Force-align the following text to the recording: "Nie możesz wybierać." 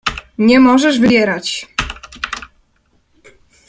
"Nie 0.37 0.59
możesz 0.59 0.99
wybierać." 0.99 1.67